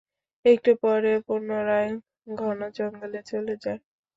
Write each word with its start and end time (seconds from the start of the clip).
একটু 0.45 0.71
পরে 0.81 1.13
পুনরায় 1.27 1.91
ঘন 2.37 2.59
জঙ্গলে 2.77 3.19
চলে 3.29 3.53
যায়। 3.63 3.79